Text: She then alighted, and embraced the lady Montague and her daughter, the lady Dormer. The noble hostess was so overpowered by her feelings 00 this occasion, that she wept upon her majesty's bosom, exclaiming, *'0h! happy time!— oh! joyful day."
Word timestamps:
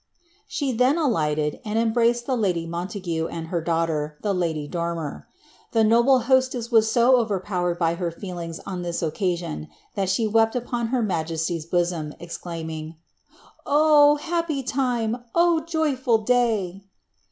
She 0.47 0.71
then 0.71 0.97
alighted, 0.97 1.59
and 1.63 1.77
embraced 1.77 2.25
the 2.25 2.35
lady 2.35 2.65
Montague 2.65 3.27
and 3.27 3.49
her 3.49 3.61
daughter, 3.61 4.17
the 4.23 4.33
lady 4.33 4.67
Dormer. 4.67 5.27
The 5.73 5.83
noble 5.83 6.21
hostess 6.21 6.71
was 6.71 6.89
so 6.91 7.17
overpowered 7.17 7.77
by 7.77 7.93
her 7.93 8.09
feelings 8.09 8.59
00 8.67 8.77
this 8.81 9.03
occasion, 9.03 9.67
that 9.93 10.09
she 10.09 10.25
wept 10.25 10.55
upon 10.55 10.87
her 10.87 11.03
majesty's 11.03 11.67
bosom, 11.67 12.15
exclaiming, 12.19 12.95
*'0h! 13.67 14.21
happy 14.21 14.63
time!— 14.63 15.23
oh! 15.35 15.59
joyful 15.59 16.17
day." 16.23 16.81